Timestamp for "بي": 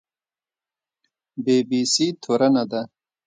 1.43-1.57, 1.69-1.81